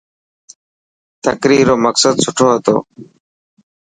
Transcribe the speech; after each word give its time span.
تقرير 1.25 1.65
رو 1.69 1.75
مقصد 1.85 2.15
سٺو 2.25 2.45
هتو. 2.53 2.75